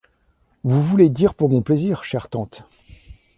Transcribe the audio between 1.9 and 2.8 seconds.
chère tante.